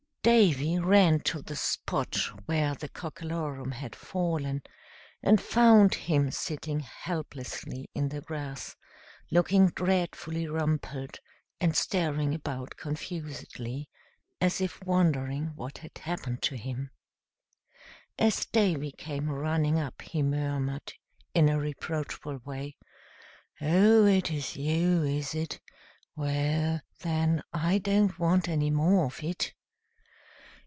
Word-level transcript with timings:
Davy 0.23 0.77
ran 0.77 1.21
to 1.21 1.41
the 1.41 1.55
spot 1.55 2.15
where 2.45 2.75
the 2.75 2.89
Cockalorum 2.89 3.71
had 3.71 3.95
fallen, 3.95 4.61
and 5.23 5.41
found 5.41 5.95
him 5.95 6.29
sitting 6.29 6.81
helplessly 6.81 7.89
in 7.95 8.09
the 8.09 8.21
grass, 8.21 8.75
looking 9.31 9.69
dreadfully 9.69 10.47
rumpled, 10.47 11.17
and 11.59 11.75
staring 11.75 12.35
about 12.35 12.77
confusedly, 12.77 13.89
as 14.39 14.61
if 14.61 14.83
wondering 14.83 15.55
what 15.55 15.79
had 15.79 15.97
happened 15.97 16.43
to 16.43 16.55
him. 16.55 16.91
As 18.19 18.45
Davy 18.45 18.91
came 18.91 19.27
running 19.27 19.79
up 19.79 20.03
he 20.03 20.21
murmured, 20.21 20.93
in 21.33 21.49
a 21.49 21.57
reproachful 21.57 22.41
way, 22.45 22.77
"Oh! 23.59 24.05
it's 24.05 24.55
you, 24.55 25.01
is 25.01 25.33
it? 25.33 25.61
Well, 26.15 26.81
then, 26.99 27.41
I 27.53 27.79
don't 27.79 28.19
want 28.19 28.47
any 28.47 28.69
more 28.69 29.07
of 29.07 29.23
it." 29.23 29.55